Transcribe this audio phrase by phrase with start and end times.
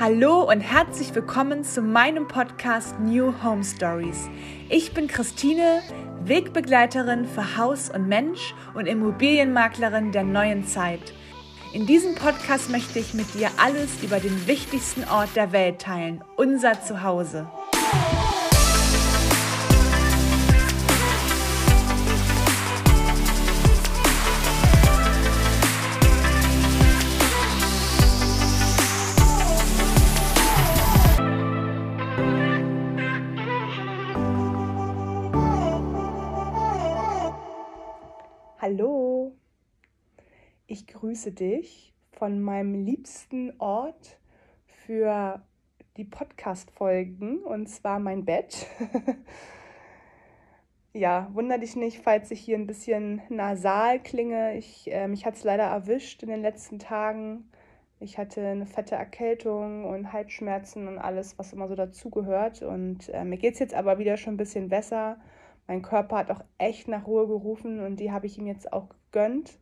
[0.00, 4.28] Hallo und herzlich willkommen zu meinem Podcast New Home Stories.
[4.68, 5.82] Ich bin Christine,
[6.22, 11.12] Wegbegleiterin für Haus und Mensch und Immobilienmaklerin der neuen Zeit.
[11.72, 16.22] In diesem Podcast möchte ich mit dir alles über den wichtigsten Ort der Welt teilen,
[16.36, 17.48] unser Zuhause.
[41.08, 44.18] Ich grüße dich von meinem liebsten Ort
[44.66, 45.40] für
[45.96, 48.66] die Podcast-Folgen und zwar mein Bett.
[50.92, 54.58] ja, wunder dich nicht, falls ich hier ein bisschen nasal klinge.
[54.58, 57.50] Ich, äh, mich hat es leider erwischt in den letzten Tagen.
[58.00, 62.60] Ich hatte eine fette Erkältung und Halsschmerzen und alles, was immer so dazugehört.
[62.60, 65.16] Und äh, mir geht es jetzt aber wieder schon ein bisschen besser.
[65.66, 68.88] Mein Körper hat auch echt nach Ruhe gerufen und die habe ich ihm jetzt auch
[69.10, 69.58] gegönnt.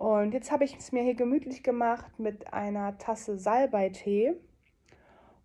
[0.00, 4.32] Und jetzt habe ich es mir hier gemütlich gemacht mit einer Tasse Salbeitee.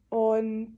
[0.07, 0.77] Und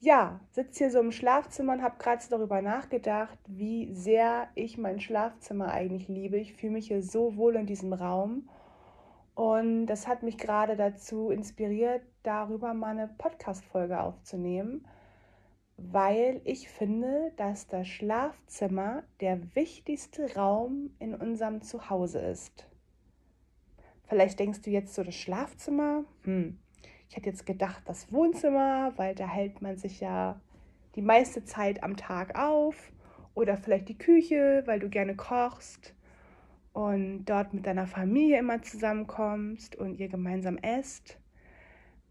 [0.00, 4.98] ja, sitze hier so im Schlafzimmer und habe gerade darüber nachgedacht, wie sehr ich mein
[4.98, 6.38] Schlafzimmer eigentlich liebe.
[6.38, 8.48] Ich fühle mich hier so wohl in diesem Raum.
[9.36, 14.88] Und das hat mich gerade dazu inspiriert, darüber mal eine Podcast-Folge aufzunehmen
[15.76, 22.68] weil ich finde, dass das Schlafzimmer der wichtigste Raum in unserem Zuhause ist.
[24.14, 26.04] Vielleicht denkst du jetzt so das Schlafzimmer.
[26.22, 26.56] Hm,
[27.08, 30.40] ich hätte jetzt gedacht das Wohnzimmer, weil da hält man sich ja
[30.94, 32.92] die meiste Zeit am Tag auf.
[33.34, 35.96] Oder vielleicht die Küche, weil du gerne kochst
[36.72, 41.18] und dort mit deiner Familie immer zusammenkommst und ihr gemeinsam esst.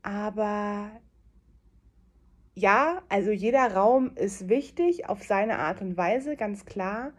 [0.02, 0.92] Aber
[2.54, 7.14] ja, also jeder Raum ist wichtig auf seine Art und Weise, ganz klar.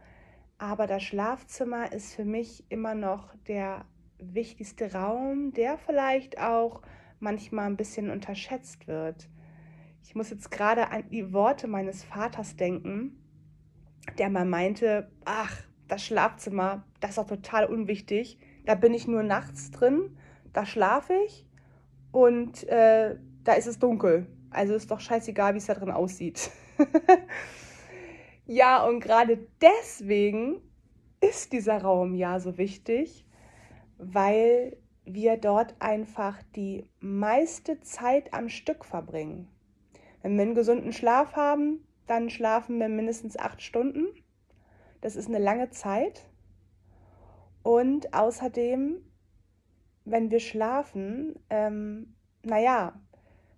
[0.58, 3.86] Aber das Schlafzimmer ist für mich immer noch der
[4.32, 6.80] wichtigste Raum, der vielleicht auch
[7.20, 9.28] manchmal ein bisschen unterschätzt wird.
[10.02, 13.18] Ich muss jetzt gerade an die Worte meines Vaters denken,
[14.18, 18.38] der mal meinte, ach, das Schlafzimmer, das ist doch total unwichtig.
[18.64, 20.16] Da bin ich nur nachts drin,
[20.52, 21.46] da schlafe ich
[22.12, 24.26] und äh, da ist es dunkel.
[24.50, 26.50] Also ist doch scheißegal, wie es da drin aussieht.
[28.46, 30.60] ja, und gerade deswegen
[31.20, 33.23] ist dieser Raum ja so wichtig,
[34.12, 39.48] weil wir dort einfach die meiste Zeit am Stück verbringen.
[40.22, 44.06] Wenn wir einen gesunden Schlaf haben, dann schlafen wir mindestens acht Stunden.
[45.00, 46.28] Das ist eine lange Zeit.
[47.62, 49.02] Und außerdem,
[50.04, 53.00] wenn wir schlafen, ähm, naja,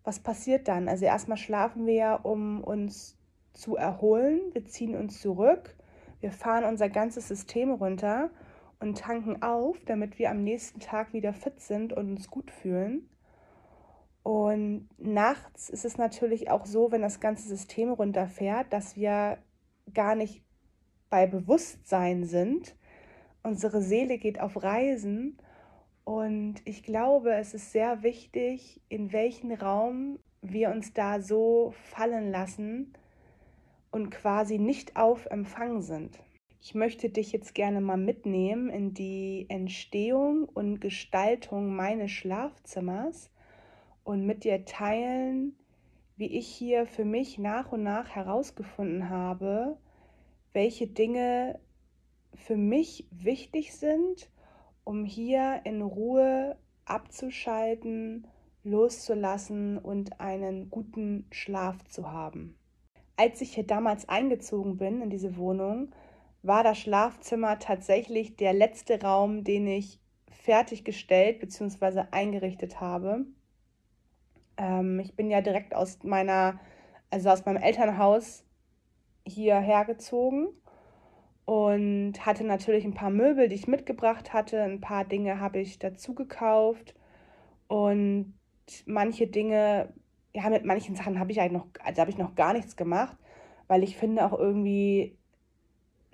[0.05, 0.89] was passiert dann?
[0.89, 3.19] Also erstmal schlafen wir ja, um uns
[3.53, 4.41] zu erholen.
[4.53, 5.77] Wir ziehen uns zurück.
[6.21, 8.31] Wir fahren unser ganzes System runter
[8.81, 13.09] und tanken auf, damit wir am nächsten Tag wieder fit sind und uns gut fühlen.
[14.23, 19.39] Und nachts ist es natürlich auch so, wenn das ganze System runterfährt, dass wir
[19.95, 20.43] gar nicht
[21.11, 22.77] bei Bewusstsein sind.
[23.43, 25.39] Unsere Seele geht auf Reisen
[26.03, 32.31] und ich glaube, es ist sehr wichtig, in welchen Raum wir uns da so fallen
[32.31, 32.93] lassen
[33.91, 36.19] und quasi nicht auf Empfang sind.
[36.61, 43.31] Ich möchte dich jetzt gerne mal mitnehmen in die Entstehung und Gestaltung meines Schlafzimmers
[44.05, 45.57] und mit dir teilen,
[46.17, 49.77] wie ich hier für mich nach und nach herausgefunden habe,
[50.53, 51.61] welche Dinge
[52.35, 54.31] für mich wichtig sind
[54.87, 58.29] um hier in Ruhe abzuschalten,
[58.63, 62.57] loszulassen und einen guten Schlaf zu haben.
[63.17, 65.91] Als ich hier damals eingezogen bin in diese Wohnung,
[66.47, 72.05] war das Schlafzimmer tatsächlich der letzte Raum, den ich fertiggestellt bzw.
[72.11, 73.27] eingerichtet habe.
[74.57, 76.61] Ähm, ich bin ja direkt aus meiner,
[77.11, 78.45] also aus meinem Elternhaus
[79.27, 80.49] hierher gezogen
[81.45, 84.63] und hatte natürlich ein paar Möbel, die ich mitgebracht hatte.
[84.63, 86.95] Ein paar Dinge habe ich dazu gekauft
[87.69, 88.35] und
[88.85, 89.93] manche Dinge,
[90.35, 93.17] ja, mit manchen Sachen habe ich eigentlich noch, also habe ich noch gar nichts gemacht,
[93.69, 95.17] weil ich finde auch irgendwie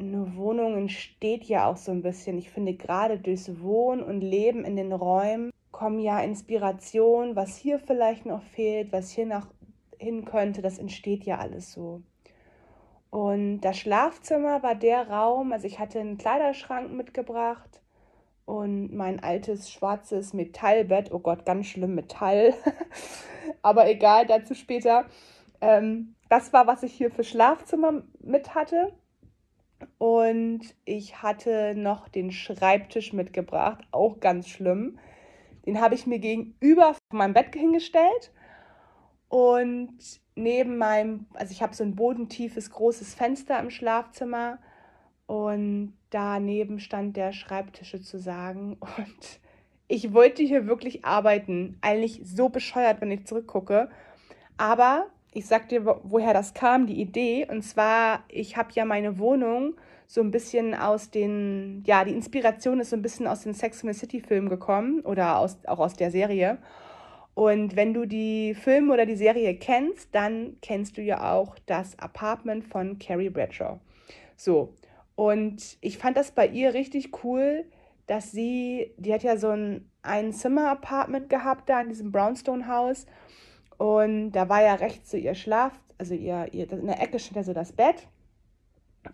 [0.02, 2.38] eine Wohnung entsteht ja auch so ein bisschen.
[2.38, 7.78] Ich finde gerade durchs Wohnen und Leben in den Räumen kommen ja Inspirationen, was hier
[7.78, 9.46] vielleicht noch fehlt, was hier noch
[9.99, 12.02] hin könnte, das entsteht ja alles so.
[13.10, 17.82] Und das Schlafzimmer war der Raum, also ich hatte einen Kleiderschrank mitgebracht
[18.44, 22.55] und mein altes schwarzes Metallbett, oh Gott, ganz schlimm Metall.
[23.62, 25.06] aber egal, dazu später.
[25.60, 28.93] Ähm, das war, was ich hier für Schlafzimmer mit hatte.
[29.99, 34.99] Und ich hatte noch den Schreibtisch mitgebracht, auch ganz schlimm.
[35.67, 38.32] Den habe ich mir gegenüber meinem Bett hingestellt.
[39.29, 44.58] Und neben meinem, also ich habe so ein bodentiefes, großes Fenster im Schlafzimmer.
[45.26, 48.75] Und daneben stand der Schreibtisch sozusagen.
[48.81, 49.40] Und
[49.88, 51.79] ich wollte hier wirklich arbeiten.
[51.81, 53.88] Eigentlich so bescheuert, wenn ich zurückgucke.
[54.56, 57.46] Aber ich sag dir, woher das kam, die Idee.
[57.50, 59.75] Und zwar, ich habe ja meine Wohnung
[60.06, 63.82] so ein bisschen aus den, ja, die Inspiration ist so ein bisschen aus den Sex
[63.82, 66.58] and the City Filmen gekommen oder aus, auch aus der Serie.
[67.34, 71.99] Und wenn du die Filme oder die Serie kennst, dann kennst du ja auch das
[71.99, 73.81] Apartment von Carrie Bradshaw.
[74.37, 74.75] So,
[75.14, 77.64] und ich fand das bei ihr richtig cool,
[78.06, 83.06] dass sie, die hat ja so ein Ein-Zimmer-Apartment gehabt da in diesem Brownstone-Haus.
[83.78, 87.36] Und da war ja rechts so ihr Schlaf, also ihr, ihr in der Ecke stand
[87.36, 88.08] ja so das Bett.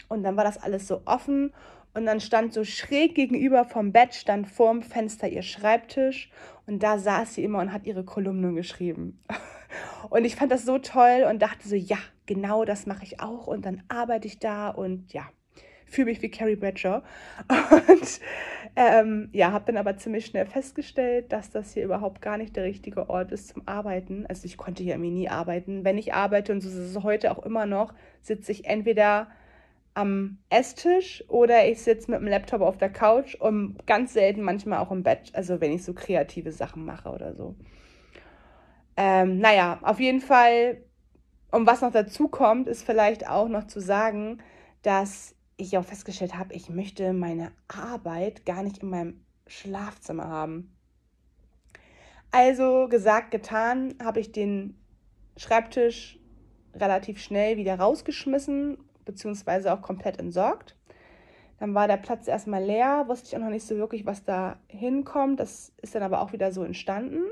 [0.09, 1.53] Und dann war das alles so offen
[1.95, 6.31] und dann stand so schräg gegenüber vom Bett, stand vorm Fenster ihr Schreibtisch
[6.67, 9.23] und da saß sie immer und hat ihre Kolumnen geschrieben.
[10.09, 13.47] Und ich fand das so toll und dachte so, ja, genau das mache ich auch
[13.47, 15.29] und dann arbeite ich da und ja,
[15.89, 17.03] fühle mich wie Carrie Bradshaw.
[17.49, 18.21] Und
[18.77, 22.65] ähm, ja, habe dann aber ziemlich schnell festgestellt, dass das hier überhaupt gar nicht der
[22.65, 24.27] richtige Ort ist zum Arbeiten.
[24.27, 25.85] Also ich konnte hier irgendwie nie arbeiten.
[25.85, 29.29] Wenn ich arbeite, und so ist es heute auch immer noch, sitze ich entweder
[29.95, 34.79] am Esstisch oder ich sitze mit dem Laptop auf der Couch und ganz selten manchmal
[34.79, 37.57] auch im Bett, also wenn ich so kreative Sachen mache oder so.
[38.97, 40.83] Ähm, naja, auf jeden Fall,
[41.51, 44.39] und was noch dazu kommt, ist vielleicht auch noch zu sagen,
[44.83, 50.75] dass ich auch festgestellt habe, ich möchte meine Arbeit gar nicht in meinem Schlafzimmer haben.
[52.31, 54.79] Also gesagt, getan, habe ich den
[55.37, 56.19] Schreibtisch
[56.75, 60.77] relativ schnell wieder rausgeschmissen, beziehungsweise auch komplett entsorgt.
[61.59, 64.61] Dann war der Platz erstmal leer, wusste ich auch noch nicht so wirklich, was da
[64.69, 65.41] hinkommt.
[65.41, 67.23] Das ist dann aber auch wieder so entstanden.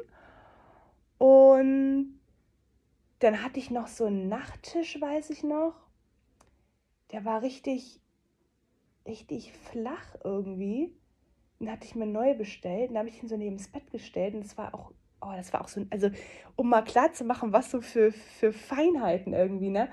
[1.18, 2.18] Und
[3.20, 5.74] dann hatte ich noch so einen Nachttisch, weiß ich noch.
[7.12, 8.00] Der war richtig
[9.06, 10.94] richtig flach irgendwie.
[11.60, 12.90] Den hatte ich mir neu bestellt.
[12.90, 14.34] Dann habe ich ihn so neben das Bett gestellt.
[14.34, 14.92] Und das war auch,
[15.22, 16.10] oh, das war auch so, also
[16.56, 19.88] um mal klar zu machen, was so für, für Feinheiten irgendwie, ne?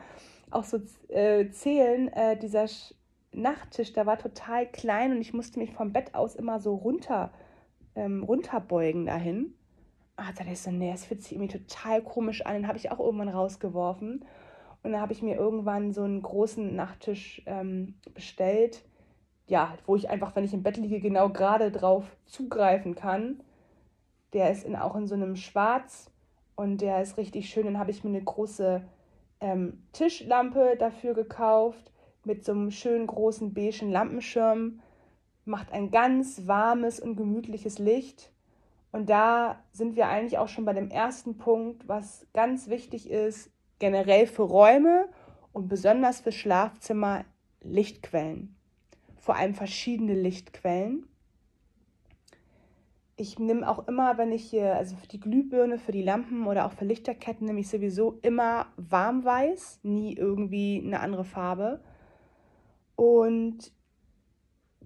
[0.51, 0.79] Auch so
[1.09, 2.67] äh, zählen, äh, dieser
[3.31, 7.33] Nachttisch, der war total klein und ich musste mich vom Bett aus immer so runter,
[7.95, 9.55] ähm, runterbeugen dahin.
[10.15, 12.53] Ah, da dachte ich so, nee, das fühlt sich irgendwie total komisch an.
[12.53, 14.25] Den habe ich auch irgendwann rausgeworfen.
[14.83, 18.83] Und dann habe ich mir irgendwann so einen großen Nachttisch ähm, bestellt
[19.47, 23.41] ja, wo ich einfach, wenn ich im Bett liege, genau gerade drauf zugreifen kann.
[24.33, 26.11] Der ist in, auch in so einem Schwarz
[26.55, 27.65] und der ist richtig schön.
[27.65, 28.81] Dann habe ich mir eine große
[29.41, 31.91] ähm, Tischlampe dafür gekauft
[32.23, 34.79] mit so einem schönen großen beigen Lampenschirm.
[35.45, 38.31] Macht ein ganz warmes und gemütliches Licht.
[38.93, 43.51] Und da sind wir eigentlich auch schon bei dem ersten Punkt, was ganz wichtig ist,
[43.79, 45.09] generell für Räume
[45.51, 47.25] und besonders für Schlafzimmer,
[47.61, 48.55] Lichtquellen
[49.23, 51.07] vor allem verschiedene Lichtquellen.
[53.15, 56.65] Ich nehme auch immer, wenn ich hier, also für die Glühbirne, für die Lampen oder
[56.65, 61.79] auch für Lichterketten, nehme ich sowieso immer warmweiß, nie irgendwie eine andere Farbe.
[62.97, 63.71] Und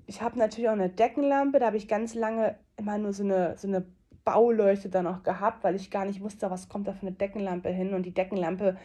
[0.06, 3.58] ich habe natürlich auch eine Deckenlampe, da habe ich ganz lange immer nur so eine,
[3.58, 3.88] so eine
[4.24, 7.70] Bauleuchte dann auch gehabt, weil ich gar nicht wusste, was kommt da für eine Deckenlampe
[7.70, 7.96] hin.
[7.96, 8.78] Und die Deckenlampe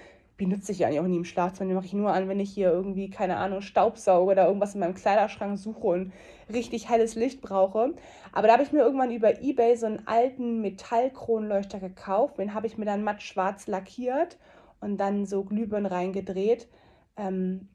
[0.44, 1.68] benutze ich ja eigentlich auch nie im Schlafzimmer.
[1.68, 4.80] Die mache ich nur an, wenn ich hier irgendwie, keine Ahnung, Staubsauge oder irgendwas in
[4.80, 6.12] meinem Kleiderschrank suche und
[6.52, 7.94] richtig helles Licht brauche.
[8.32, 12.38] Aber da habe ich mir irgendwann über Ebay so einen alten Metallkronleuchter gekauft.
[12.38, 14.38] Den habe ich mir dann matt schwarz lackiert
[14.80, 16.68] und dann so Glühbirnen reingedreht.
[17.16, 17.68] Ähm,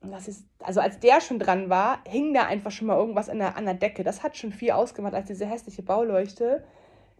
[0.00, 3.38] das ist, also als der schon dran war, hing da einfach schon mal irgendwas an
[3.38, 4.04] der, an der Decke.
[4.04, 6.64] Das hat schon viel ausgemacht als diese hässliche Bauleuchte.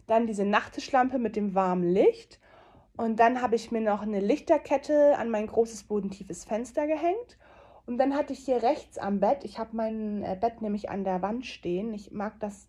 [0.07, 2.39] Dann diese Nachttischlampe mit dem warmen Licht
[2.97, 7.37] und dann habe ich mir noch eine Lichterkette an mein großes bodentiefes Fenster gehängt.
[7.85, 11.05] Und dann hatte ich hier rechts am Bett, ich habe mein äh, Bett nämlich an
[11.05, 11.93] der Wand stehen.
[11.93, 12.67] Ich mag das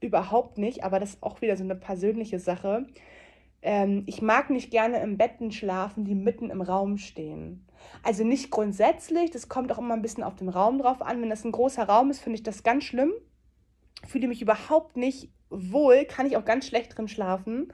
[0.00, 2.86] überhaupt nicht, aber das ist auch wieder so eine persönliche Sache.
[3.62, 7.66] Ähm, ich mag nicht gerne im Betten schlafen, die mitten im Raum stehen.
[8.02, 11.22] Also nicht grundsätzlich, das kommt auch immer ein bisschen auf den Raum drauf an.
[11.22, 13.12] Wenn das ein großer Raum ist, finde ich das ganz schlimm.
[14.06, 17.72] Fühle mich überhaupt nicht wohl, kann ich auch ganz schlecht drin schlafen.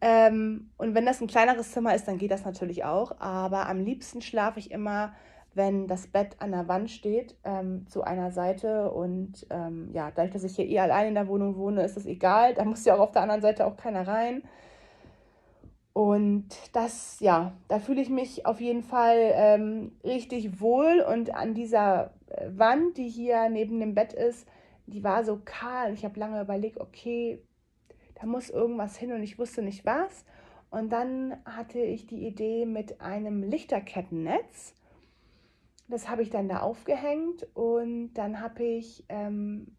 [0.00, 3.20] Ähm, und wenn das ein kleineres Zimmer ist, dann geht das natürlich auch.
[3.20, 5.12] Aber am liebsten schlafe ich immer,
[5.54, 8.90] wenn das Bett an der Wand steht, ähm, zu einer Seite.
[8.90, 12.06] Und ähm, ja, dadurch, dass ich hier eh allein in der Wohnung wohne, ist das
[12.06, 12.54] egal.
[12.54, 14.42] Da muss ja auch auf der anderen Seite auch keiner rein.
[15.92, 21.00] Und das, ja, da fühle ich mich auf jeden Fall ähm, richtig wohl.
[21.00, 24.46] Und an dieser äh, Wand, die hier neben dem Bett ist,
[24.86, 25.92] die war so kahl.
[25.92, 27.42] Ich habe lange überlegt, okay,
[28.20, 30.24] da muss irgendwas hin und ich wusste nicht was.
[30.70, 34.74] Und dann hatte ich die Idee mit einem Lichterkettennetz.
[35.88, 39.74] Das habe ich dann da aufgehängt und dann habe ich ähm,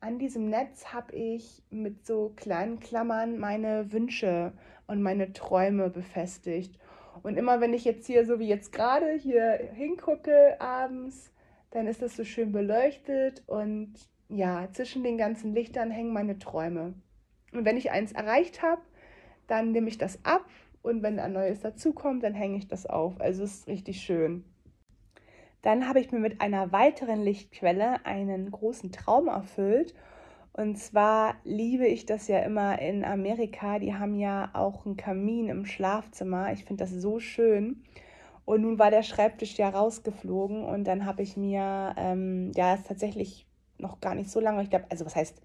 [0.00, 4.52] an diesem Netz habe ich mit so kleinen Klammern meine Wünsche
[4.86, 6.78] und meine Träume befestigt.
[7.22, 11.30] Und immer wenn ich jetzt hier, so wie jetzt gerade, hier hingucke abends,
[11.70, 13.92] dann ist das so schön beleuchtet und
[14.28, 16.94] ja, zwischen den ganzen Lichtern hängen meine Träume.
[17.52, 18.82] Und wenn ich eins erreicht habe,
[19.46, 20.46] dann nehme ich das ab
[20.82, 23.20] und wenn ein neues dazukommt, dann hänge ich das auf.
[23.20, 24.44] Also es ist richtig schön.
[25.62, 29.94] Dann habe ich mir mit einer weiteren Lichtquelle einen großen Traum erfüllt.
[30.52, 33.78] Und zwar liebe ich das ja immer in Amerika.
[33.78, 36.52] Die haben ja auch einen Kamin im Schlafzimmer.
[36.52, 37.84] Ich finde das so schön.
[38.44, 42.88] Und nun war der Schreibtisch ja rausgeflogen und dann habe ich mir, ähm, ja, ist
[42.88, 43.46] tatsächlich
[43.78, 45.40] noch gar nicht so lange, ich glaube, also was heißt,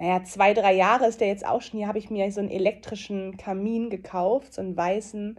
[0.00, 1.78] naja, zwei, drei Jahre ist der jetzt auch schon.
[1.78, 5.38] Hier habe ich mir so einen elektrischen Kamin gekauft, so einen weißen.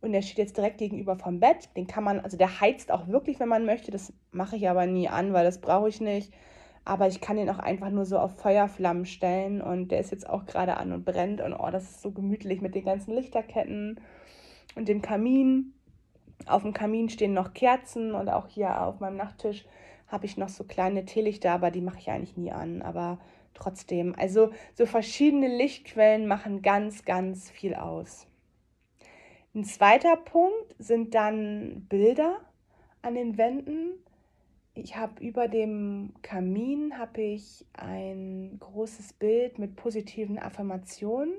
[0.00, 1.68] Und der steht jetzt direkt gegenüber vom Bett.
[1.76, 3.92] Den kann man, also der heizt auch wirklich, wenn man möchte.
[3.92, 6.32] Das mache ich aber nie an, weil das brauche ich nicht.
[6.84, 9.62] Aber ich kann den auch einfach nur so auf Feuerflammen stellen.
[9.62, 11.40] Und der ist jetzt auch gerade an und brennt.
[11.40, 14.00] Und oh, das ist so gemütlich mit den ganzen Lichterketten
[14.74, 15.72] und dem Kamin.
[16.46, 19.64] Auf dem Kamin stehen noch Kerzen und auch hier auf meinem Nachttisch
[20.08, 22.82] habe ich noch so kleine Teelichter, aber die mache ich eigentlich nie an.
[22.82, 23.18] Aber
[23.54, 24.14] trotzdem.
[24.16, 28.26] Also so verschiedene Lichtquellen machen ganz, ganz viel aus.
[29.54, 32.40] Ein zweiter Punkt sind dann Bilder
[33.02, 33.92] an den Wänden.
[34.74, 41.34] Ich habe über dem Kamin habe ich ein großes Bild mit positiven Affirmationen.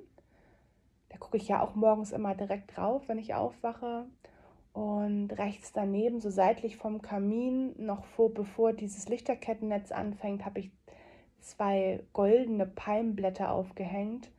[1.10, 4.06] Da gucke ich ja auch morgens immer direkt drauf, wenn ich aufwache.
[4.72, 10.72] Und rechts daneben, so seitlich vom Kamin, noch vor, bevor dieses Lichterkettennetz anfängt, habe ich
[11.46, 14.32] zwei goldene Palmblätter aufgehängt.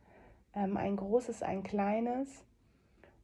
[0.53, 2.45] Ähm, ein großes, ein kleines.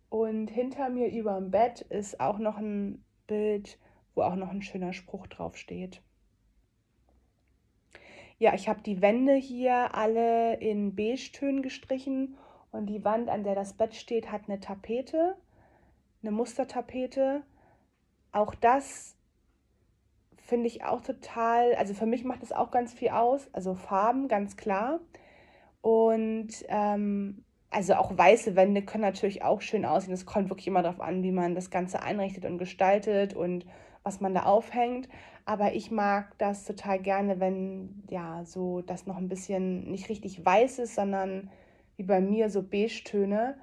[0.09, 3.79] Und hinter mir über dem Bett ist auch noch ein Bild,
[4.15, 6.01] wo auch noch ein schöner Spruch drauf steht.
[8.37, 12.37] Ja, ich habe die Wände hier alle in Beige-Tönen gestrichen
[12.71, 15.35] und die Wand, an der das Bett steht, hat eine Tapete,
[16.21, 17.43] eine Mustertapete.
[18.31, 19.15] Auch das
[20.53, 24.27] finde ich auch total, also für mich macht das auch ganz viel aus, also Farben,
[24.27, 24.99] ganz klar.
[25.81, 30.13] Und ähm, also auch weiße Wände können natürlich auch schön aussehen.
[30.13, 33.65] Es kommt wirklich immer darauf an, wie man das Ganze einrichtet und gestaltet und
[34.03, 35.09] was man da aufhängt.
[35.43, 40.45] Aber ich mag das total gerne, wenn ja so das noch ein bisschen nicht richtig
[40.45, 41.49] weiß ist, sondern
[41.97, 43.57] wie bei mir so Beige-Töne.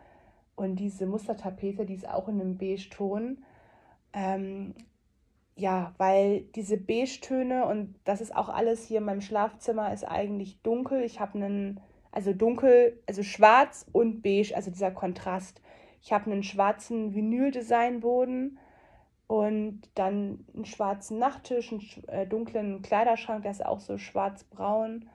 [0.56, 3.44] Und diese Mustertapete, die ist auch in einem Beige-Ton.
[4.12, 4.75] Ähm,
[5.61, 10.61] ja, weil diese Beige-Töne und das ist auch alles hier in meinem Schlafzimmer ist eigentlich
[10.62, 11.02] dunkel.
[11.02, 11.81] Ich habe einen,
[12.12, 15.61] also dunkel, also schwarz und beige, also dieser Kontrast.
[16.00, 18.59] Ich habe einen schwarzen Vinyl-Designboden
[19.26, 25.11] und dann einen schwarzen Nachttisch, einen äh, dunklen Kleiderschrank, der ist auch so schwarz-braun.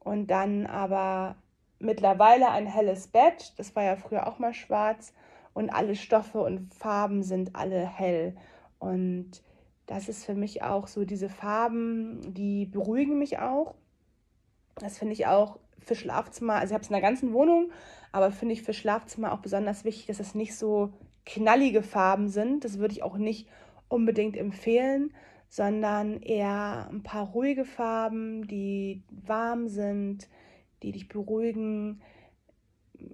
[0.00, 1.36] Und dann aber
[1.78, 5.12] mittlerweile ein helles Bett, das war ja früher auch mal schwarz.
[5.52, 8.34] Und alle Stoffe und Farben sind alle hell.
[8.78, 9.42] Und
[9.86, 13.74] das ist für mich auch so diese Farben, die beruhigen mich auch.
[14.76, 17.70] Das finde ich auch für Schlafzimmer, also ich habe es in der ganzen Wohnung,
[18.12, 20.92] aber finde ich für Schlafzimmer auch besonders wichtig, dass es nicht so
[21.26, 22.64] knallige Farben sind.
[22.64, 23.48] Das würde ich auch nicht
[23.88, 25.12] unbedingt empfehlen,
[25.48, 30.28] sondern eher ein paar ruhige Farben, die warm sind,
[30.82, 32.00] die dich beruhigen.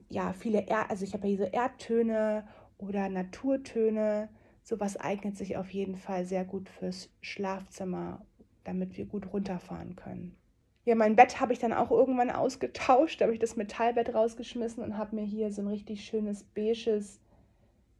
[0.09, 2.47] Ja, viele, er also ich habe ja diese Erdtöne
[2.79, 4.29] oder Naturtöne
[4.62, 8.25] Sowas eignet sich auf jeden Fall sehr gut fürs Schlafzimmer,
[8.64, 10.37] damit wir gut runterfahren können.
[10.85, 13.21] Ja, mein Bett habe ich dann auch irgendwann ausgetauscht.
[13.21, 17.21] Da habe ich das Metallbett rausgeschmissen und habe mir hier so ein richtig schönes beiges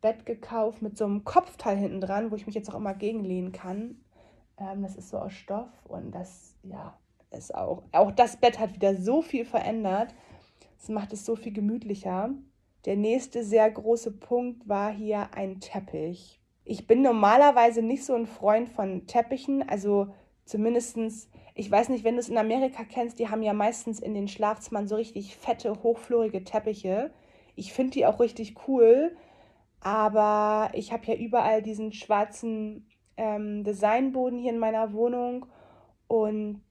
[0.01, 3.53] Bett gekauft mit so einem Kopfteil hinten dran, wo ich mich jetzt auch immer gegenlehnen
[3.53, 4.01] kann.
[4.57, 6.99] Ähm, das ist so aus Stoff und das, ja,
[7.31, 10.15] ist auch, auch das Bett hat wieder so viel verändert.
[10.79, 12.31] Es macht es so viel gemütlicher.
[12.87, 16.40] Der nächste sehr große Punkt war hier ein Teppich.
[16.71, 20.07] Ich bin normalerweise nicht so ein Freund von Teppichen, also
[20.45, 24.15] zumindestens, ich weiß nicht, wenn du es in Amerika kennst, die haben ja meistens in
[24.15, 27.11] den Schlafzimmern so richtig fette, hochflorige Teppiche.
[27.57, 29.17] Ich finde die auch richtig cool,
[29.81, 32.87] aber ich habe ja überall diesen schwarzen
[33.17, 35.47] ähm, Designboden hier in meiner Wohnung
[36.07, 36.63] und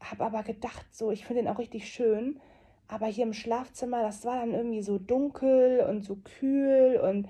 [0.00, 2.40] habe aber gedacht, so, ich finde den auch richtig schön,
[2.88, 6.98] Aber hier im Schlafzimmer, das war dann irgendwie so dunkel und so kühl.
[7.02, 7.28] Und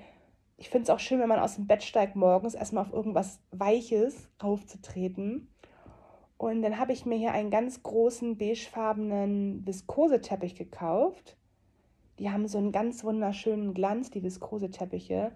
[0.58, 3.40] ich finde es auch schön, wenn man aus dem Bett steigt morgens, erstmal auf irgendwas
[3.52, 5.48] Weiches raufzutreten.
[6.36, 11.36] Und dann habe ich mir hier einen ganz großen beigefarbenen Viskoseteppich gekauft.
[12.18, 15.30] Die haben so einen ganz wunderschönen Glanz, die Viskoseteppiche.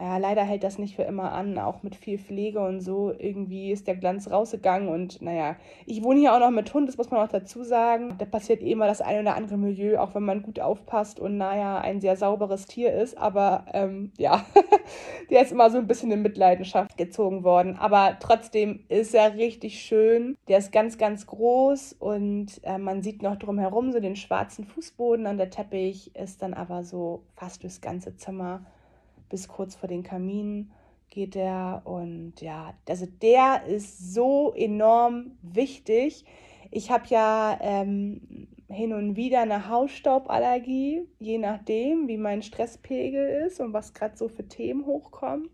[0.00, 3.12] Ja, leider hält das nicht für immer an, auch mit viel Pflege und so.
[3.16, 5.54] Irgendwie ist der Glanz rausgegangen und naja,
[5.86, 8.16] ich wohne hier auch noch mit Hund, das muss man auch dazu sagen.
[8.18, 11.36] Da passiert eh immer das eine oder andere Milieu, auch wenn man gut aufpasst und
[11.36, 13.16] naja, ein sehr sauberes Tier ist.
[13.16, 14.44] Aber ähm, ja,
[15.30, 17.76] der ist immer so ein bisschen in Mitleidenschaft gezogen worden.
[17.76, 20.36] Aber trotzdem ist er richtig schön.
[20.48, 25.28] Der ist ganz, ganz groß und äh, man sieht noch drumherum so den schwarzen Fußboden
[25.28, 28.66] und der Teppich ist dann aber so fast durchs ganze Zimmer
[29.34, 30.70] bis kurz vor den Kamin
[31.10, 31.82] geht der.
[31.82, 36.24] Und ja, also der ist so enorm wichtig.
[36.70, 43.58] Ich habe ja ähm, hin und wieder eine Hausstauballergie, je nachdem, wie mein Stresspegel ist
[43.58, 45.50] und was gerade so für Themen hochkommen.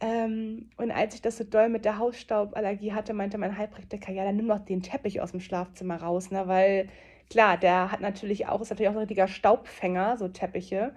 [0.00, 4.24] Ähm, und als ich das so doll mit der Hausstauballergie hatte, meinte mein Heilpraktiker, ja,
[4.24, 6.48] dann nimm doch den Teppich aus dem Schlafzimmer raus, ne?
[6.48, 6.88] weil
[7.28, 10.92] klar, der hat natürlich auch, ist natürlich auch ein richtiger Staubfänger, so Teppiche.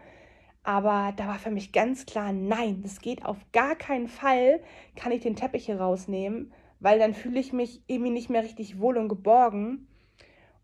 [0.63, 4.61] Aber da war für mich ganz klar, nein, das geht auf gar keinen Fall,
[4.95, 8.79] kann ich den Teppich hier rausnehmen, weil dann fühle ich mich irgendwie nicht mehr richtig
[8.79, 9.87] wohl und geborgen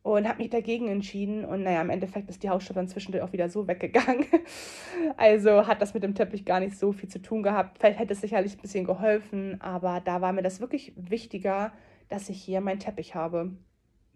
[0.01, 1.44] und habe mich dagegen entschieden.
[1.44, 4.25] Und naja, im Endeffekt ist die Hausstadt dann zwischendurch auch wieder so weggegangen.
[5.15, 7.77] Also hat das mit dem Teppich gar nicht so viel zu tun gehabt.
[7.79, 11.72] Vielleicht hätte es sicherlich ein bisschen geholfen, aber da war mir das wirklich wichtiger,
[12.10, 13.51] dass ich hier meinen Teppich habe.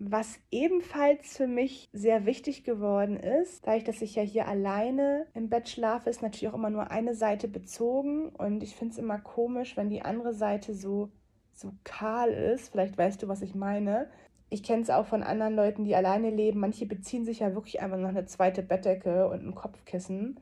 [0.05, 5.47] Was ebenfalls für mich sehr wichtig geworden ist, dadurch, dass ich ja hier alleine im
[5.47, 8.27] Bett schlafe, ist natürlich auch immer nur eine Seite bezogen.
[8.27, 11.09] Und ich finde es immer komisch, wenn die andere Seite so,
[11.53, 12.69] so kahl ist.
[12.69, 14.09] Vielleicht weißt du, was ich meine.
[14.49, 16.59] Ich kenne es auch von anderen Leuten, die alleine leben.
[16.59, 20.37] Manche beziehen sich ja wirklich einfach noch eine zweite Bettdecke und ein Kopfkissen.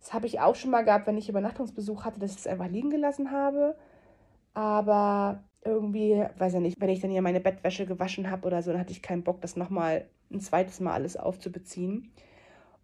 [0.00, 2.68] Das habe ich auch schon mal gehabt, wenn ich Übernachtungsbesuch hatte, dass ich es einfach
[2.68, 3.74] liegen gelassen habe.
[4.52, 8.72] Aber irgendwie, weiß ja nicht, wenn ich dann hier meine Bettwäsche gewaschen habe oder so,
[8.72, 12.12] dann hatte ich keinen Bock, das nochmal ein zweites Mal alles aufzubeziehen.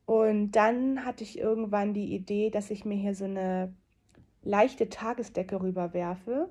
[0.07, 3.75] Und dann hatte ich irgendwann die Idee, dass ich mir hier so eine
[4.43, 6.49] leichte Tagesdecke rüberwerfe,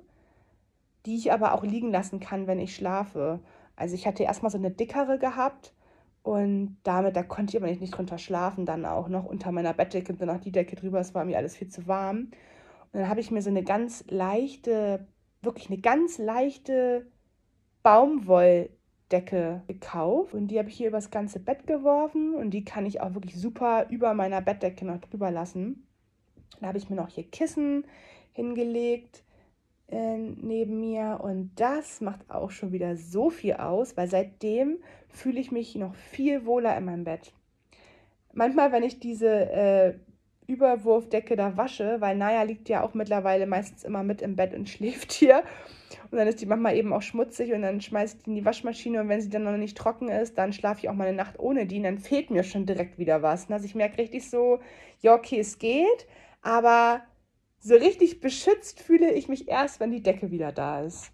[1.06, 3.40] die ich aber auch liegen lassen kann, wenn ich schlafe.
[3.74, 5.74] Also ich hatte erstmal so eine dickere gehabt
[6.22, 9.72] und damit, da konnte ich aber nicht, nicht drunter schlafen, dann auch noch unter meiner
[9.72, 12.30] Bettdecke und dann auch die Decke drüber, es war mir alles viel zu warm.
[12.92, 15.06] Und dann habe ich mir so eine ganz leichte
[15.42, 17.06] wirklich eine ganz leichte
[17.82, 23.00] Baumwolldecke gekauft und die habe ich hier übers ganze Bett geworfen und die kann ich
[23.00, 25.86] auch wirklich super über meiner Bettdecke noch drüber lassen.
[26.60, 27.84] Da habe ich mir noch hier Kissen
[28.32, 29.22] hingelegt
[29.88, 35.40] äh, neben mir und das macht auch schon wieder so viel aus, weil seitdem fühle
[35.40, 37.32] ich mich noch viel wohler in meinem Bett.
[38.32, 39.94] Manchmal, wenn ich diese äh,
[40.48, 44.68] Überwurfdecke da wasche, weil Naya liegt ja auch mittlerweile meistens immer mit im Bett und
[44.68, 45.44] schläft hier.
[46.10, 48.44] Und dann ist die manchmal eben auch schmutzig und dann schmeiße ich die in die
[48.44, 51.16] Waschmaschine und wenn sie dann noch nicht trocken ist, dann schlafe ich auch mal eine
[51.16, 53.50] Nacht ohne die und dann fehlt mir schon direkt wieder was.
[53.50, 54.60] Also ich merke richtig so,
[55.00, 56.06] ja, okay, es geht,
[56.40, 57.02] aber
[57.60, 61.12] so richtig beschützt fühle ich mich erst, wenn die Decke wieder da ist.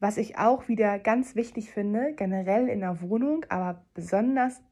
[0.00, 4.62] Was ich auch wieder ganz wichtig finde, generell in der Wohnung, aber besonders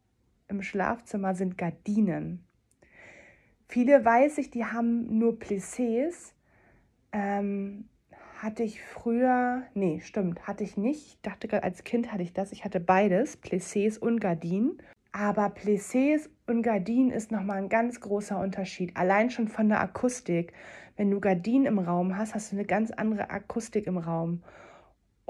[0.49, 2.47] im Schlafzimmer, sind Gardinen.
[3.71, 6.33] Viele weiß ich, die haben nur Plissés.
[7.13, 7.85] Ähm,
[8.43, 11.07] hatte ich früher, nee, stimmt, hatte ich nicht.
[11.07, 12.51] Ich dachte gerade, als Kind hatte ich das.
[12.51, 14.83] Ich hatte beides, Plissés und Gardinen.
[15.13, 18.97] Aber Plissés und Gardinen ist nochmal ein ganz großer Unterschied.
[18.97, 20.53] Allein schon von der Akustik.
[20.97, 24.43] Wenn du Gardinen im Raum hast, hast du eine ganz andere Akustik im Raum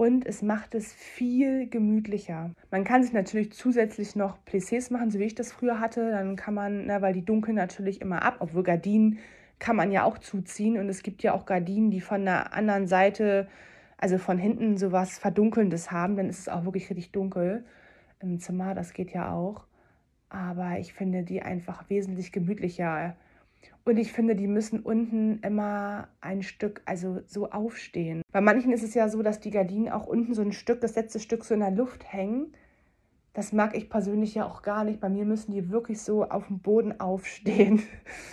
[0.01, 2.55] und es macht es viel gemütlicher.
[2.71, 6.11] Man kann sich natürlich zusätzlich noch Plissés machen, so wie ich das früher hatte.
[6.11, 9.19] Dann kann man, na, weil die dunkeln natürlich immer ab, obwohl Gardinen
[9.59, 12.87] kann man ja auch zuziehen und es gibt ja auch Gardinen, die von der anderen
[12.87, 13.47] Seite,
[13.99, 17.67] also von hinten sowas Verdunkelndes haben, dann ist es auch wirklich richtig dunkel
[18.21, 19.67] im Zimmer, das geht ja auch.
[20.31, 23.17] Aber ich finde die einfach wesentlich gemütlicher
[23.85, 28.23] und ich finde, die müssen unten immer ein Stück, also so aufstehen.
[28.31, 30.97] Bei manchen ist es ja so, dass die Gardinen auch unten so ein Stück, das
[30.97, 32.53] letzte Stück so in der Luft hängen.
[33.33, 35.01] Das mag ich persönlich ja auch gar nicht.
[35.01, 37.83] Bei mir müssen die wirklich so auf dem Boden aufstehen.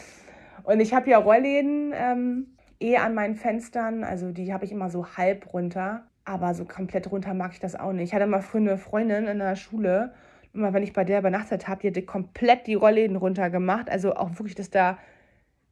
[0.63, 2.47] Und ich habe ja Rollläden ähm,
[2.79, 4.03] eh an meinen Fenstern.
[4.03, 6.07] Also die habe ich immer so halb runter.
[6.25, 8.09] Aber so komplett runter mag ich das auch nicht.
[8.09, 10.13] Ich hatte mal früher eine Freundin in der Schule.
[10.53, 13.89] Immer wenn ich bei der übernachtet habe, die hatte komplett die Rollläden runter gemacht.
[13.89, 14.97] Also auch wirklich, dass da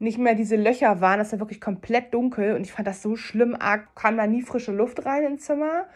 [0.06, 1.20] nicht mehr diese Löcher waren.
[1.20, 3.58] Das war wirklich komplett dunkel und ich fand das so schlimm.
[3.60, 5.88] A, kam da nie frische Luft rein ins Zimmer.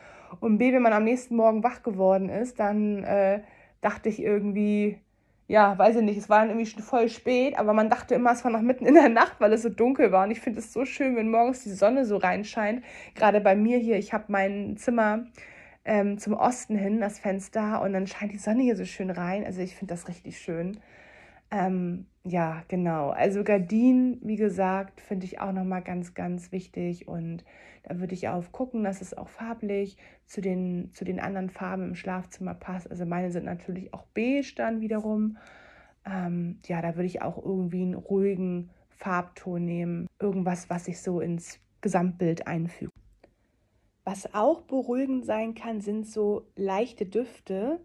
[0.41, 3.41] Und B, wenn man am nächsten Morgen wach geworden ist, dann äh,
[3.81, 4.99] dachte ich irgendwie,
[5.47, 8.31] ja, weiß ich nicht, es war dann irgendwie schon voll spät, aber man dachte immer,
[8.33, 10.25] es war noch mitten in der Nacht, weil es so dunkel war.
[10.25, 12.83] Und ich finde es so schön, wenn morgens die Sonne so reinscheint.
[13.15, 15.25] Gerade bei mir hier, ich habe mein Zimmer
[15.85, 19.45] ähm, zum Osten hin, das Fenster, und dann scheint die Sonne hier so schön rein.
[19.45, 20.79] Also ich finde das richtig schön.
[21.51, 23.09] Ähm, ja, genau.
[23.09, 27.07] Also Gardinen, wie gesagt, finde ich auch nochmal ganz, ganz wichtig.
[27.07, 27.43] Und
[27.83, 31.89] da würde ich auch gucken, dass es auch farblich zu den, zu den anderen Farben
[31.89, 32.89] im Schlafzimmer passt.
[32.89, 35.37] Also meine sind natürlich auch beige dann wiederum.
[36.05, 40.07] Ähm, ja, da würde ich auch irgendwie einen ruhigen Farbton nehmen.
[40.19, 42.93] Irgendwas, was sich so ins Gesamtbild einfügt.
[44.03, 47.79] Was auch beruhigend sein kann, sind so leichte Düfte.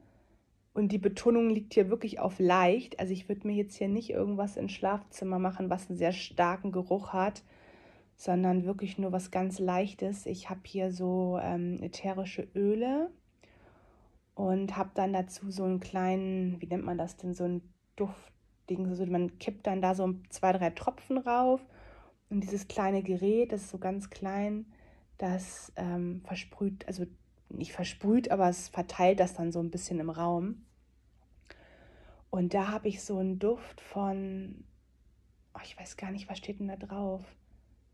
[0.75, 2.99] Und die Betonung liegt hier wirklich auf leicht.
[2.99, 6.73] Also ich würde mir jetzt hier nicht irgendwas ins Schlafzimmer machen, was einen sehr starken
[6.73, 7.45] Geruch hat,
[8.17, 10.27] sondern wirklich nur was ganz Leichtes.
[10.27, 13.11] Ich habe hier so ähm, ätherische Öle
[14.35, 17.63] und habe dann dazu so einen kleinen, wie nennt man das denn, so ein
[17.95, 18.89] Duftding.
[18.89, 21.61] Also man kippt dann da so zwei, drei Tropfen rauf.
[22.31, 24.67] Und dieses kleine Gerät, das ist so ganz klein,
[25.19, 27.05] das ähm, versprüht, also
[27.59, 30.65] nicht versprüht, aber es verteilt das dann so ein bisschen im Raum.
[32.31, 34.65] Und da habe ich so einen Duft von,
[35.55, 37.23] oh, ich weiß gar nicht, was steht denn da drauf?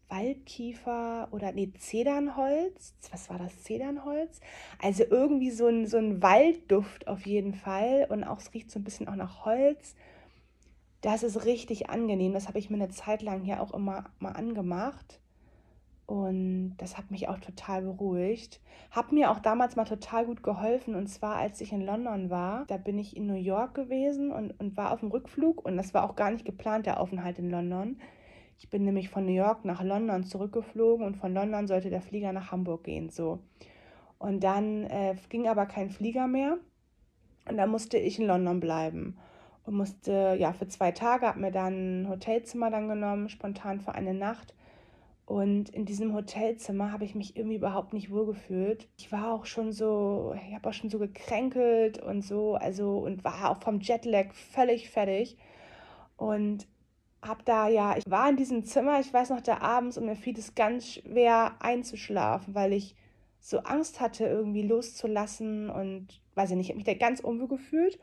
[0.09, 2.95] Waldkiefer oder nee, Zedernholz.
[3.11, 3.63] Was war das?
[3.63, 4.41] Zedernholz?
[4.83, 8.07] Also irgendwie so ein, so ein Waldduft auf jeden Fall.
[8.11, 9.95] Und auch es riecht so ein bisschen auch nach Holz.
[11.01, 12.33] Das ist richtig angenehm.
[12.33, 15.21] Das habe ich mir eine Zeit lang hier auch immer mal angemacht.
[16.11, 18.61] Und das hat mich auch total beruhigt.
[18.91, 20.97] Hat mir auch damals mal total gut geholfen.
[20.97, 24.59] Und zwar, als ich in London war, da bin ich in New York gewesen und,
[24.59, 25.65] und war auf dem Rückflug.
[25.65, 27.97] Und das war auch gar nicht geplant, der Aufenthalt in London.
[28.59, 32.33] Ich bin nämlich von New York nach London zurückgeflogen und von London sollte der Flieger
[32.33, 33.11] nach Hamburg gehen.
[33.11, 33.39] So.
[34.19, 36.59] Und dann äh, ging aber kein Flieger mehr.
[37.49, 39.17] Und da musste ich in London bleiben
[39.65, 43.95] und musste ja für zwei Tage, habe mir dann ein Hotelzimmer dann genommen, spontan für
[43.95, 44.55] eine Nacht
[45.31, 48.89] und in diesem Hotelzimmer habe ich mich irgendwie überhaupt nicht wohlgefühlt.
[48.99, 53.23] Ich war auch schon so, ich habe auch schon so gekränkelt und so, also und
[53.23, 55.39] war auch vom Jetlag völlig fertig.
[56.17, 56.67] Und
[57.23, 60.17] habe da ja, ich war in diesem Zimmer, ich weiß noch, da abends und mir
[60.17, 62.97] fiel es ganz schwer einzuschlafen, weil ich
[63.39, 67.47] so Angst hatte, irgendwie loszulassen und weiß ich nicht, ich habe mich da ganz unwohl
[67.47, 68.01] gefühlt.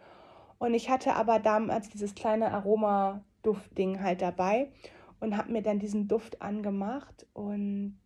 [0.59, 4.69] Und ich hatte aber damals dieses kleine Aromaduftding halt dabei
[5.19, 7.97] und habe mir dann diesen Duft angemacht und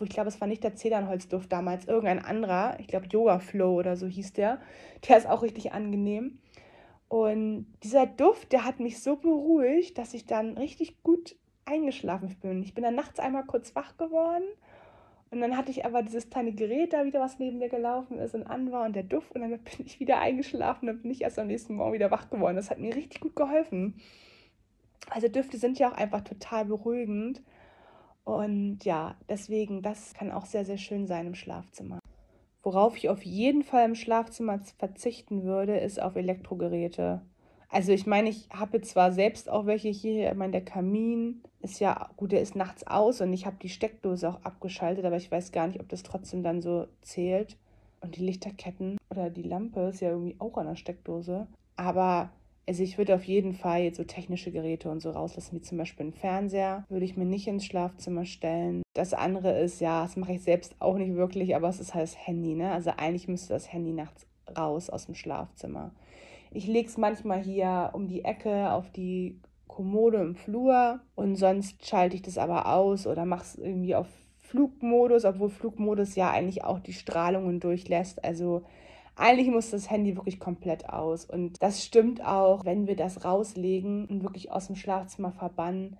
[0.00, 3.96] ich glaube, es war nicht der Zedernholzduft damals, irgendein anderer, ich glaube Yoga Flow oder
[3.96, 4.60] so hieß der.
[5.08, 6.40] Der ist auch richtig angenehm.
[7.06, 12.62] Und dieser Duft, der hat mich so beruhigt, dass ich dann richtig gut eingeschlafen bin.
[12.64, 14.44] Ich bin dann nachts einmal kurz wach geworden
[15.30, 18.34] und dann hatte ich aber dieses kleine Gerät da wieder, was neben mir gelaufen ist
[18.34, 21.10] und an war und der Duft und dann bin ich wieder eingeschlafen und dann bin
[21.10, 22.56] ich erst am nächsten Morgen wieder wach geworden.
[22.56, 24.00] Das hat mir richtig gut geholfen.
[25.10, 27.42] Also Düfte sind ja auch einfach total beruhigend.
[28.24, 31.98] Und ja, deswegen, das kann auch sehr, sehr schön sein im Schlafzimmer.
[32.62, 37.22] Worauf ich auf jeden Fall im Schlafzimmer verzichten würde, ist auf Elektrogeräte.
[37.70, 41.80] Also ich meine, ich habe zwar selbst auch welche hier, ich meine, der Kamin ist
[41.80, 45.30] ja, gut, der ist nachts aus und ich habe die Steckdose auch abgeschaltet, aber ich
[45.30, 47.56] weiß gar nicht, ob das trotzdem dann so zählt.
[48.00, 51.46] Und die Lichterketten oder die Lampe ist ja irgendwie auch an der Steckdose.
[51.76, 52.30] Aber
[52.68, 55.78] also ich würde auf jeden Fall jetzt so technische Geräte und so rauslassen, wie zum
[55.78, 58.82] Beispiel einen Fernseher, würde ich mir nicht ins Schlafzimmer stellen.
[58.94, 62.04] Das andere ist, ja, das mache ich selbst auch nicht wirklich, aber es ist halt
[62.04, 62.70] das Handy, ne?
[62.70, 64.26] Also eigentlich müsste das Handy nachts
[64.56, 65.92] raus aus dem Schlafzimmer.
[66.52, 71.86] Ich lege es manchmal hier um die Ecke auf die Kommode im Flur und sonst
[71.86, 76.64] schalte ich das aber aus oder mache es irgendwie auf Flugmodus, obwohl Flugmodus ja eigentlich
[76.64, 78.24] auch die Strahlungen durchlässt.
[78.24, 78.64] Also
[79.18, 81.24] eigentlich muss das Handy wirklich komplett aus.
[81.24, 85.96] Und das stimmt auch, wenn wir das rauslegen und wirklich aus dem Schlafzimmer verbannen.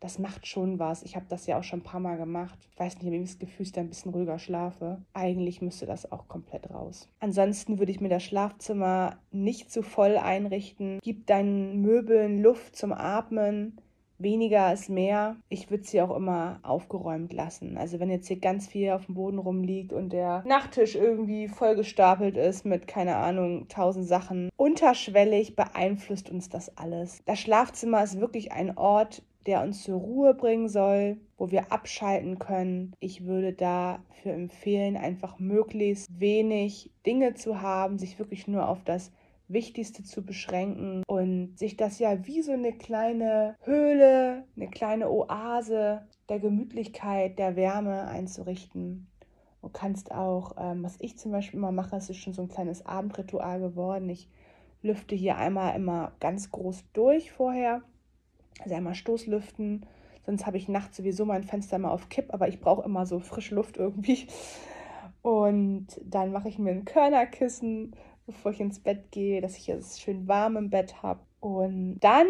[0.00, 1.02] Das macht schon was.
[1.02, 2.56] Ich habe das ja auch schon ein paar Mal gemacht.
[2.70, 5.02] Ich weiß nicht, ich habe das Gefühl, ich da ein bisschen ruhiger schlafe.
[5.12, 7.08] Eigentlich müsste das auch komplett raus.
[7.18, 11.00] Ansonsten würde ich mir das Schlafzimmer nicht zu voll einrichten.
[11.02, 13.80] Gib deinen Möbeln Luft zum Atmen
[14.18, 15.36] weniger ist mehr.
[15.48, 17.76] Ich würde sie auch immer aufgeräumt lassen.
[17.76, 22.36] Also wenn jetzt hier ganz viel auf dem Boden rumliegt und der Nachttisch irgendwie vollgestapelt
[22.36, 27.22] ist mit, keine Ahnung, tausend Sachen, unterschwellig beeinflusst uns das alles.
[27.26, 32.38] Das Schlafzimmer ist wirklich ein Ort, der uns zur Ruhe bringen soll, wo wir abschalten
[32.38, 32.92] können.
[33.00, 39.10] Ich würde dafür empfehlen, einfach möglichst wenig Dinge zu haben, sich wirklich nur auf das
[39.48, 46.06] Wichtigste zu beschränken und sich das ja wie so eine kleine Höhle, eine kleine Oase
[46.28, 49.06] der Gemütlichkeit, der Wärme einzurichten.
[49.62, 52.48] Du kannst auch, ähm, was ich zum Beispiel immer mache, es ist schon so ein
[52.48, 54.08] kleines Abendritual geworden.
[54.08, 54.28] Ich
[54.82, 57.82] lüfte hier einmal immer ganz groß durch vorher.
[58.60, 59.86] Also einmal Stoßlüften.
[60.26, 63.18] Sonst habe ich nachts sowieso mein Fenster immer auf Kipp, aber ich brauche immer so
[63.18, 64.26] frische Luft irgendwie.
[65.22, 67.96] Und dann mache ich mir ein Körnerkissen,
[68.28, 71.20] bevor ich ins Bett gehe, dass ich es schön warm im Bett habe.
[71.40, 72.26] Und dann,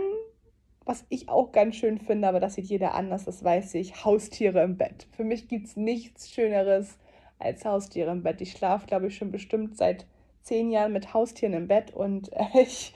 [0.87, 4.63] was ich auch ganz schön finde, aber das sieht jeder anders, das weiß ich, Haustiere
[4.63, 5.09] im Bett.
[5.11, 6.99] Für mich gibt es nichts Schöneres
[7.41, 8.41] als Haustiere im Bett.
[8.41, 10.07] Ich schlafe, glaube ich, schon bestimmt seit
[10.43, 12.95] zehn Jahren mit Haustieren im Bett und ich,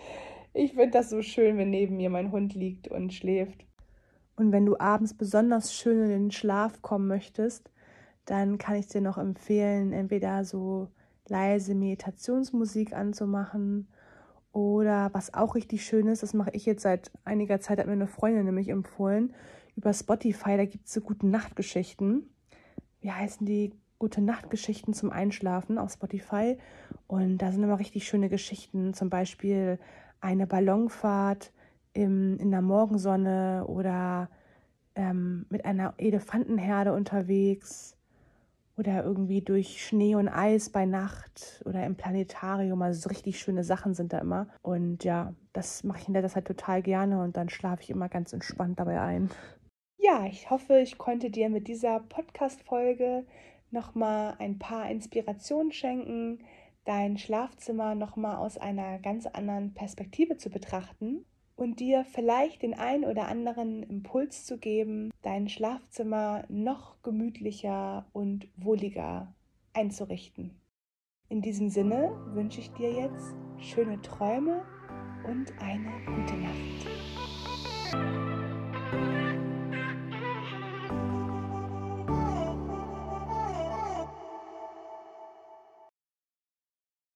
[0.55, 3.67] ich finde das so schön, wenn neben mir mein Hund liegt und schläft.
[4.37, 7.69] Und wenn du abends besonders schön in den Schlaf kommen möchtest,
[8.27, 10.87] dann kann ich dir noch empfehlen, entweder so
[11.29, 13.89] leise Meditationsmusik anzumachen
[14.53, 17.93] oder was auch richtig schön ist, das mache ich jetzt seit einiger Zeit, hat mir
[17.93, 19.33] eine Freundin nämlich empfohlen,
[19.77, 22.29] über Spotify, da gibt es so gute Nachtgeschichten.
[23.01, 23.73] Wie heißen die?
[23.99, 26.59] Gute Nachtgeschichten zum Einschlafen auf Spotify.
[27.07, 29.79] Und da sind immer richtig schöne Geschichten, zum Beispiel
[30.21, 31.53] eine Ballonfahrt
[31.93, 34.29] im, in der Morgensonne oder
[34.97, 37.97] ähm, mit einer Elefantenherde unterwegs
[38.77, 42.81] oder irgendwie durch Schnee und Eis bei Nacht oder im Planetarium.
[42.83, 44.49] Also so richtig schöne Sachen sind da immer.
[44.63, 48.09] Und ja, das mache ich in der Zeit total gerne und dann schlafe ich immer
[48.09, 49.31] ganz entspannt dabei ein.
[49.99, 53.25] Ja, ich hoffe, ich konnte dir mit dieser Podcast-Folge
[53.71, 56.41] nochmal ein paar Inspirationen schenken,
[56.85, 61.25] dein Schlafzimmer nochmal aus einer ganz anderen Perspektive zu betrachten
[61.57, 68.49] und dir vielleicht den ein oder anderen Impuls zu geben, dein Schlafzimmer noch gemütlicher und
[68.57, 69.35] wohliger
[69.73, 70.59] einzurichten.
[71.29, 74.65] In diesem Sinne wünsche ich dir jetzt schöne Träume
[75.27, 78.32] und eine gute Nacht.